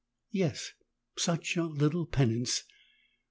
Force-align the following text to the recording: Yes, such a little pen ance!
Yes, 0.31 0.71
such 1.15 1.55
a 1.57 1.63
little 1.65 2.07
pen 2.07 2.31
ance! 2.31 2.63